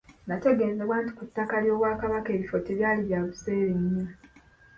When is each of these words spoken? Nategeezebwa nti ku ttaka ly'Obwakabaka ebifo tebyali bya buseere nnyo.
Nategeezebwa 0.27 0.95
nti 1.01 1.11
ku 1.17 1.23
ttaka 1.27 1.55
ly'Obwakabaka 1.63 2.29
ebifo 2.35 2.57
tebyali 2.65 3.01
bya 3.07 3.19
buseere 3.27 3.73
nnyo. 3.81 4.05